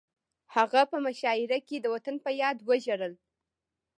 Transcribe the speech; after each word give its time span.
هغه 0.55 0.81
په 0.91 0.97
مشاعره 1.05 1.59
کې 1.67 1.77
د 1.79 1.85
وطن 1.95 2.15
په 2.25 2.31
یاد 2.41 2.57
وژړل 2.67 3.13